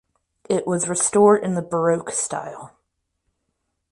It 0.49 0.65
was 0.65 0.89
restored 0.89 1.43
in 1.43 1.53
the 1.53 1.61
Baroque 1.61 2.09
style. 2.09 2.75